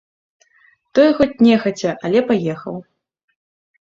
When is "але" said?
2.07-2.19